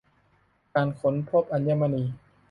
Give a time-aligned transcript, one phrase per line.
[0.75, 2.03] การค้นพบอัญมณี